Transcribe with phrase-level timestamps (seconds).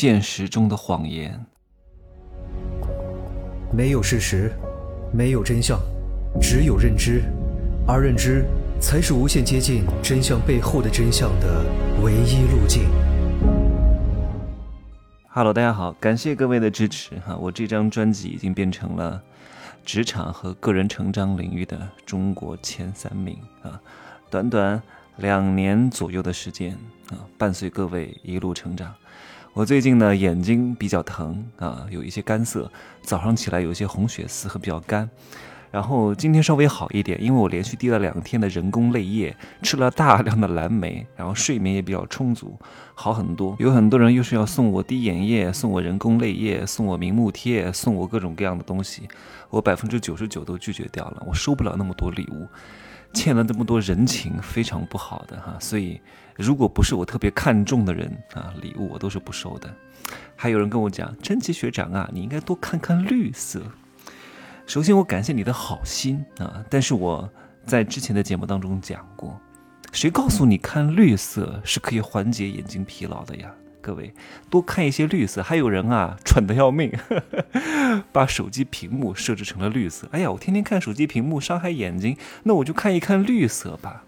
[0.00, 1.44] 现实中的谎言。
[3.72, 4.52] 没有事实，
[5.12, 5.76] 没有真相，
[6.40, 7.24] 只有认知，
[7.84, 8.44] 而认知
[8.80, 11.64] 才是无限接近真相背后的真相的
[12.00, 12.84] 唯一路径。
[15.26, 17.36] Hello，大家好，感谢各位的支持哈！
[17.36, 19.20] 我这张专辑已经变成了
[19.84, 21.76] 职场和个人成长领域的
[22.06, 23.82] 中国前三名啊！
[24.30, 24.80] 短短
[25.16, 26.78] 两年左右的时间
[27.10, 28.94] 啊，伴随各位一路成长。
[29.58, 32.70] 我最近呢眼睛比较疼啊，有一些干涩，
[33.02, 35.10] 早上起来有一些红血丝和比较干。
[35.72, 42.56] 然后今天稍微好一点，因为我连续滴了两天的人工泪液，吃了大量的蓝莓，然后睡眠也比较充足，
[42.94, 43.56] 好很多。
[43.58, 49.08] 有很多人又是要送我滴眼液，送我人工泪液，送我明目贴，送我各种各样的东西，
[49.50, 52.46] 我百分之九十九都拒绝掉了，我收不了那么多礼物，
[53.12, 55.56] 欠了这么多人情，非常不好的哈。
[55.60, 56.00] 所以
[56.36, 59.72] 如果不是我特别看重的人啊，礼物我都是不收的。
[60.36, 63.60] 还有人跟我讲，真奇学长啊，你应该多看看绿色。
[64.66, 66.62] 首先，我感谢你的好心啊！
[66.68, 67.28] 但是我
[67.64, 69.38] 在之前的节目当中讲过，
[69.92, 73.50] 谁告诉你看绿色是可以缓解眼睛疲劳的呀？
[73.88, 74.12] 各位
[74.50, 75.42] 多看一些绿色。
[75.42, 76.92] 还有人啊，蠢的要命，
[78.12, 80.06] 把手机屏幕设置成了绿色。
[80.12, 84.04] 哎呀，我天天看手机屏幕伤害眼睛，那我就看一看绿色吧。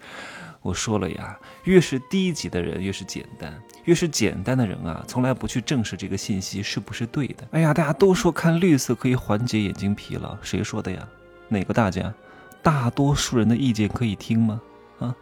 [0.60, 7.48] 我说了呀，越是低级的人越是简单，越是简单的人啊，从来不去证实这个信息是不是对的。
[7.52, 11.08] 哎呀，大家都说看绿色可以缓解眼睛疲劳，谁说的呀？
[11.48, 12.12] 哪个大家？
[12.62, 14.60] 大多数人的意见可以听吗？
[15.02, 15.16] 啊，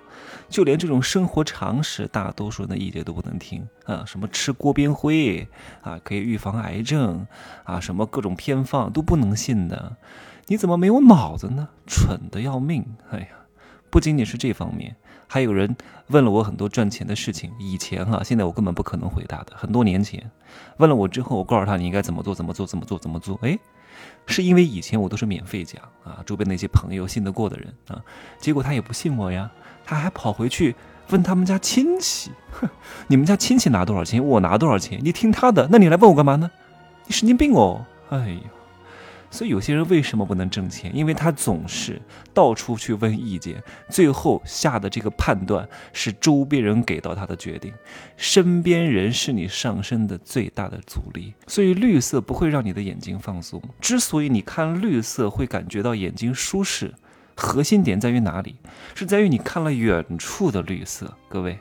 [0.48, 4.04] 就连这种生活常识，大多数人的意见都不能听啊！
[4.06, 5.48] 什么吃锅边灰
[5.82, 7.26] 啊，可以预防癌症
[7.64, 9.96] 啊，什么各种偏方都不能信的。
[10.46, 11.68] 你怎么没有脑子呢？
[11.86, 12.84] 蠢的要命！
[13.10, 13.28] 哎呀，
[13.88, 14.96] 不仅仅是这方面。
[15.32, 15.76] 还有人
[16.08, 19.52] 问了我很多赚钱的事情，以前哈，现在我根本不可能回答的。
[19.54, 20.28] 很多年前
[20.78, 23.38] 问了我之后，我告诉他你应该怎么做，怎么做，怎么做，怎么做。
[23.42, 23.56] 哎，
[24.26, 28.00] 是因为以前我都是免费讲啊，周边那些朋友信得过的人啊，
[28.38, 29.50] 结果他也不信我呀，
[29.84, 30.74] 他还跑回去
[31.08, 32.68] 问他们家亲戚，哼，
[33.08, 36.50] 你们家亲戚拿多少钱，我拿多少钱，你听他的，那你来问我干嘛呢？
[37.06, 37.84] 你神经病哦！
[38.10, 38.40] 哎呀。
[39.30, 40.94] 所以有些人为什么不能挣钱？
[40.94, 42.00] 因为他总是
[42.34, 47.72] 到处去问意见，最后下的这个判断是周边人给到他的决定。
[48.16, 51.32] 身边人是你上升的最大的阻力。
[51.46, 53.62] 所以绿色不会让你的眼睛放松。
[53.80, 56.92] 之所以你看绿色会感觉到眼睛舒适，
[57.36, 58.56] 核心点在于哪里？
[58.94, 61.16] 是在于你看了远处的绿色。
[61.28, 61.58] 各位，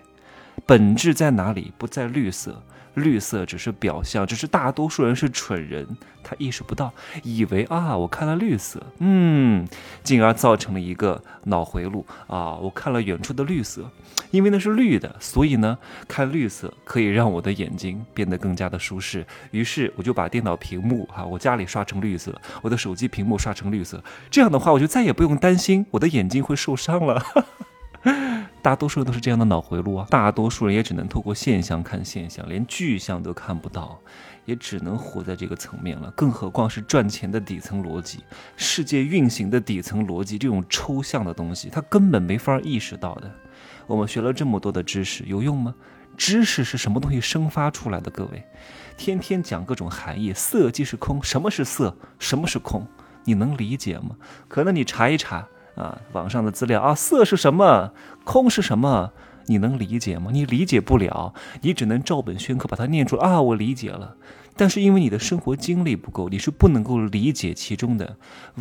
[0.66, 1.72] 本质在哪里？
[1.78, 2.64] 不在绿色。
[2.96, 5.88] 绿色只是表象，只是大多数人是蠢人，
[6.24, 9.68] 他意识不到，以为啊，我看了绿色，嗯，
[10.04, 13.90] 进而造成了一个脑回路啊，我看了远处的绿色，
[14.32, 27.24] 因为那是绿的，所以呢，看绿色可以让我的眼睛变得更加的舒适，于是我就把电脑屏幕哈，我家里刷成绿色，我的手机屏幕刷成绿色，这样的话，我就再也不用担心我的眼睛会受伤了。
[28.62, 34.00] 大多数都是这样的脑回路啊，大多数人也只能透过现象看现象，连具象都看不到，
[34.46, 36.12] 也只能活在这个层面了。
[36.12, 38.20] 更何况是赚钱的底层逻辑，
[38.58, 43.32] 世界运行的底层逻辑，这种抽象的东西，他根本没法意识到的。
[43.88, 45.74] 我们学了这么多的知识，有用吗？
[46.18, 48.12] 知识是什么东西生发出来的？
[48.12, 48.44] 各位，
[48.98, 51.96] 天天讲各种含义，色即是空，什么是色？
[52.20, 52.86] 什么是空？
[53.24, 54.18] 你能理解吗？
[54.50, 55.48] 可能你查一查。
[55.76, 57.92] 啊，网上的资料啊，色是什么？
[58.24, 59.12] 空是什么？
[59.48, 60.30] 你能理解吗？
[60.32, 63.42] 你理解不了，你只能照本宣科把它念出啊。
[63.42, 64.16] 我理解了，
[64.56, 68.18] 但是因为你的生活经历不够，你是不能够理解其中的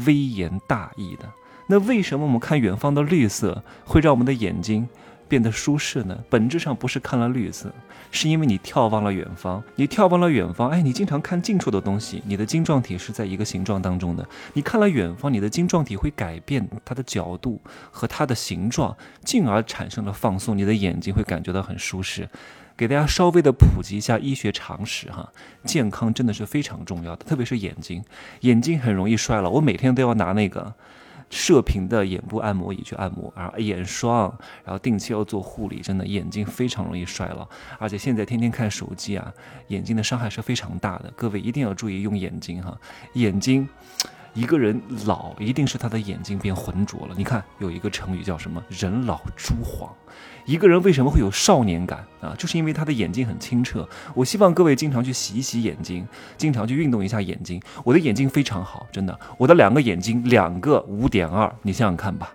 [0.06, 1.28] 微言大义的。
[1.66, 4.88] 那为什么我们看远方的绿色会让我们的眼睛？
[5.28, 6.18] 变得舒适呢？
[6.30, 7.70] 本质上不是看了绿色，
[8.10, 9.62] 是因为你眺望了远方。
[9.76, 14.26] 你眺望了远方，哎，你经常看近处的东西，你的晶状体是在一个形状当中的。
[14.54, 22.28] 你看了远方，你的晶状体会改变它的角度和它的形状，进而产生了放松，你的眼睛会感觉到很舒适。
[22.76, 25.32] 给大家稍微的普及一下医学常识哈，
[25.64, 28.02] 健康真的是非常重要的，特别是眼睛，
[28.40, 29.50] 眼睛很容易衰老。
[29.50, 30.74] 我每天都要拿那个。
[31.30, 34.32] 射频的眼部按摩仪去按摩，然后眼霜，
[34.64, 37.48] 然后定期要做护理，真的眼睛非常容易衰老，
[37.78, 39.32] 而且现在天天看手机啊，
[39.68, 42.78] 眼睛的伤害是非常大的，各位一定要注意用眼睛哈，
[43.14, 43.68] 眼睛。
[44.38, 47.14] 一个人老，一定是他的眼睛变浑浊了。
[47.16, 49.92] 你看，有一个成语叫什么“人老珠黄”。
[50.46, 52.36] 一个人为什么会有少年感啊？
[52.38, 53.86] 就是因为他的眼睛很清澈。
[54.14, 56.06] 我希望各位经常去洗一洗眼睛，
[56.36, 57.60] 经常去运动一下眼睛。
[57.82, 62.32] 我的眼睛非常好，真的，我的两个眼睛，两个五点二，你想想看吧，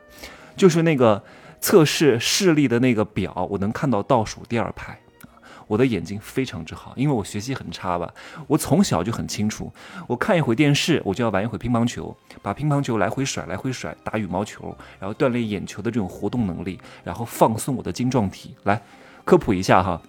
[0.58, 1.24] 就是那个
[1.62, 5.00] 测试视力的那个表，我能看到倒数第二排。
[5.68, 8.14] 我的眼睛非常之好，因为我学习很差吧。
[8.48, 9.72] 我从小就很清楚，
[10.08, 18.56] 我看一会电视，我就要玩一会乒乓球，把乒乓球来回甩，来回甩，打羽毛球，然后锻炼眼球的这种活动能力，然后放松我的晶状体。
[18.64, 18.82] 来
[19.26, 20.02] 科普一下哈，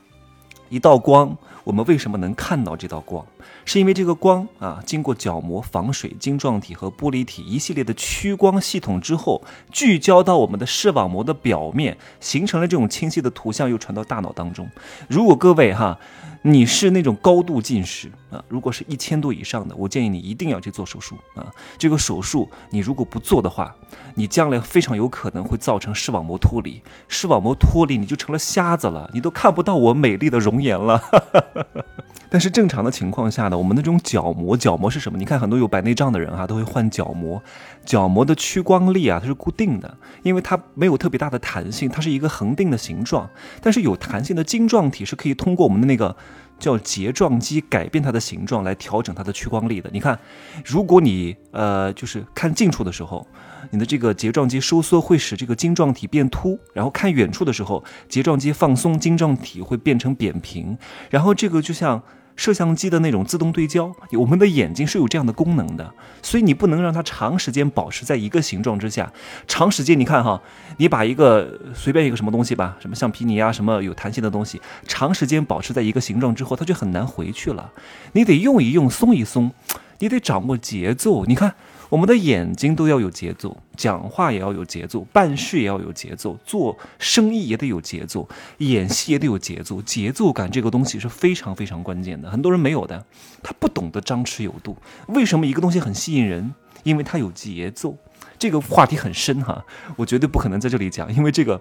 [0.69, 1.37] 一道光。
[1.65, 3.25] 我们为什么能看到这道光？
[3.65, 14.69] 是因为这个光啊，经过角膜、防水、晶状体和玻璃体一系列的屈光系统之后，聚焦到我们的视网膜的表面，形成了这种清晰的图像，又传到大脑当中。
[15.09, 15.99] 如果各位哈，
[16.47, 21.51] 你是那种高度近视啊，如果是一千度以上的，我建议你一定要去做手术啊。
[21.79, 23.75] 这个手术你如果不做的话，
[24.15, 31.01] 你将来非常有可能会造成视网膜脱离，视网膜脱离你就成了瞎子了，你都看不到我美丽的容颜了。
[32.29, 35.17] 但是正常的情况下呢，我们那种角膜，角膜是什么？
[35.17, 37.41] 你看很多有白内障的人啊，都会换角膜。
[37.87, 43.31] 角膜的屈光力啊，它是固定的，因为它没有特别大的弹性，它是一个恒定的形状。
[43.63, 46.17] 但是有弹性的晶状体是可以通过我们的那个
[46.59, 49.91] 叫睫状肌改变它的形状来调整它的屈光力的。
[49.93, 50.19] 你看，
[50.65, 53.27] 如果你呃就是看近处的时候，
[53.71, 60.77] 你的这个睫状肌收缩会使这个晶状体变凸，然后看远处的时候，睫状肌放松，晶状体会变成扁平，
[61.11, 62.03] 然后这个就像。
[62.37, 69.13] 摄像机的那种自动对焦，我们的眼睛是有这样的功能的，所以你不能让它长时间保持在一个形状之下。
[69.47, 70.41] 长时间，你看哈，
[70.79, 77.71] 你把一个随便一个什么东西吧，什么橡皮泥啊，什么有弹性的东西，长时间保持在一个形状之后，它就很难回去了。
[78.13, 79.53] 你得用一用，松一松，
[79.99, 81.25] 你得掌握节奏。
[81.25, 81.55] 你看。
[81.91, 89.81] 我们的眼睛都要有节奏，讲话也要有节奏，办事也要有节奏，做生意也得有节奏，演戏也得有节奏。
[89.83, 93.05] 节奏感这个东西是非常非常关键的，很多人没有的，
[93.45, 94.77] 他不懂得张弛有度。
[95.09, 96.53] 为什么一个东西很吸引人？
[96.83, 97.97] 因为它有节奏。
[98.41, 99.65] 这个话题很深哈，
[99.95, 101.61] 我绝对不可能在这里讲，因为这个。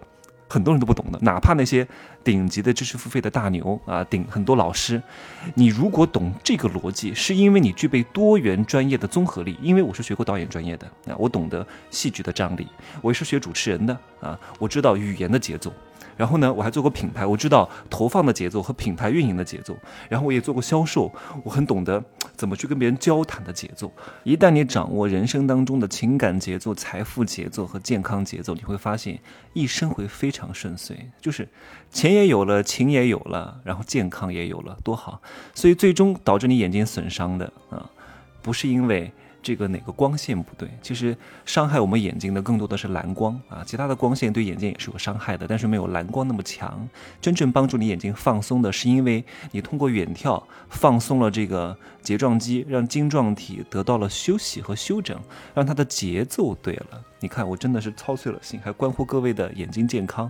[0.53, 1.87] 很多人都不懂的，哪怕那些
[2.23, 5.01] 顶级的知识付费的大牛啊，顶很多老师，
[5.55, 9.57] 你如果懂这个逻辑，是因为你具备多元专业的综合力。
[9.63, 12.65] 因为我是学过导演专业的啊，我懂得戏剧的张力；
[13.01, 15.73] 我也是学主持人的啊，我知道语言的节奏。
[16.15, 19.75] 然后呢，我还做过品牌，我知道投放的节奏和品牌运营的节奏。
[20.07, 21.11] 然后我也做过销售，
[21.43, 22.03] 我很懂得
[22.35, 23.91] 怎么去跟别人交谈的节奏。
[24.23, 29.19] 一旦你掌握人生当中的情感节奏、财富节奏和健康节奏，你会发现
[29.53, 31.47] 一生会非常顺遂，就是
[31.91, 35.21] 钱也有了，情也有了，然后健康也有了，多好。
[35.53, 37.89] 所以最终导致你眼睛损伤的啊，
[38.41, 39.11] 不是因为。
[39.43, 40.69] 这个哪个光线不对？
[40.81, 46.87] 其实伤害我们眼睛的更多的是蓝光啊，其他的光线对眼睛也是有伤害的，但是没有蓝光那么强。
[47.21, 55.19] 真正帮助你眼睛放松的是，因为你通过远眺放松了这个睫状肌，让晶状体得到了休息和休整，
[55.53, 57.03] 让它的节奏对了。
[57.23, 60.29] 你看，我真的是操碎了心，还关乎各位的眼睛健康。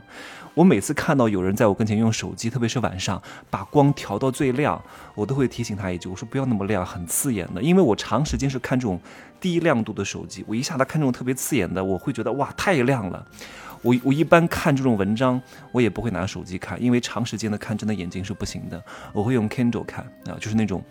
[0.53, 3.19] 我每次看到有人在我跟前用手机，特别是晚上
[3.49, 4.79] 把光调到最亮，
[5.15, 7.63] 我都会提醒他一句，我说不要那么亮，很刺眼的。
[7.63, 8.99] 因为我长时间是看这种
[9.41, 13.25] 低亮度的手机，我一下子看这种特别刺眼的，我会觉得哇，太亮了。
[13.83, 15.39] 我我一般看这种文章，
[15.71, 18.81] 我也不会拿手机看，因为长时间的看真的眼睛是不行的。
[19.11, 20.81] 我会用 Kindle 看啊，就是那种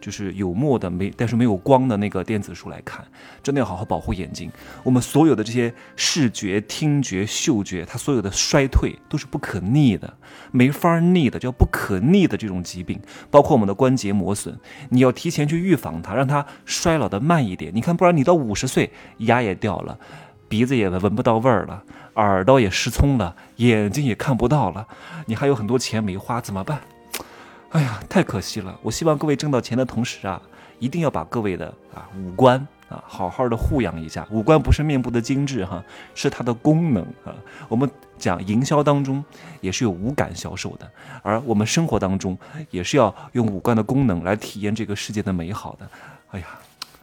[0.00, 3.04] 就是有墨的没，但是没有光的那个电子书来看，
[3.42, 4.52] 真的要好好保护眼睛。
[4.84, 10.12] 我们所有的这些视觉、听觉、嗅觉，它所有的衰退都是不可逆的，
[10.50, 13.00] 没法逆的，叫不可逆的这种疾病，
[13.30, 14.54] 包括我们的关节磨损，
[14.90, 17.72] 你要提前去预防它，让它衰老的慢一点。
[17.74, 19.98] 你看，不然你到五十岁牙也掉了。
[20.52, 21.82] 鼻子也闻不到味儿了，
[22.16, 24.86] 耳朵也失聪了，眼睛也看不到了，
[25.24, 26.78] 你还有很多钱没花，怎么办？
[27.70, 28.78] 哎呀，太可惜了！
[28.82, 30.38] 我希望各位挣到钱的同时啊，
[30.78, 32.58] 一定要把各位的啊五官
[32.90, 34.26] 啊好好的护养一下。
[34.30, 35.82] 五官不是面部的精致哈，
[36.14, 37.32] 是它的功能啊。
[37.66, 39.24] 我们讲营销当中
[39.62, 40.86] 也是有五感销售的，
[41.22, 42.38] 而我们生活当中
[42.70, 45.88] 也是要用五官的功能来体验这个世界的美好的。
[46.32, 46.46] 哎呀。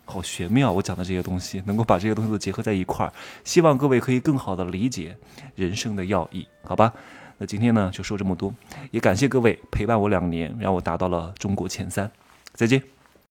[0.09, 3.13] 好玄妙，我讲的这些东西能够把这些东西都结合在一块儿，
[3.43, 5.15] 希望各位可以更好的理解
[5.55, 6.91] 人生的要义，好吧？
[7.37, 8.53] 那今天呢就说这么多，
[8.91, 12.11] 也感谢各位陪伴我两年，让我达到了中国前三，
[12.53, 12.98] 再见。